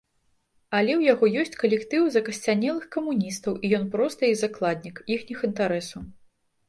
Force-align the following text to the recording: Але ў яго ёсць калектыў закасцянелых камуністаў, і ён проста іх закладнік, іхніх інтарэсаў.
Але 0.77 0.93
ў 0.99 1.09
яго 1.13 1.25
ёсць 1.43 1.59
калектыў 1.63 2.07
закасцянелых 2.15 2.87
камуністаў, 2.95 3.53
і 3.65 3.71
ён 3.79 3.85
проста 3.97 4.21
іх 4.33 4.41
закладнік, 4.43 4.95
іхніх 5.17 5.39
інтарэсаў. 5.51 6.01